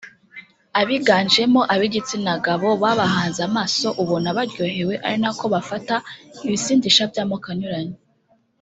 abiganjemo 0.81 1.61
ab’igitsinagabo 1.73 2.69
babahanze 2.83 3.41
amaso 3.49 3.87
ubona 4.01 4.27
baryohewe 4.37 4.95
ari 5.05 5.17
nako 5.23 5.45
bafata 5.55 5.95
ibisindisha 6.45 7.03
by’amoko 7.13 7.47
anyuranye 7.53 7.97